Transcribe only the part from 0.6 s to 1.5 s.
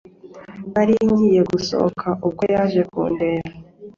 Nari ngiye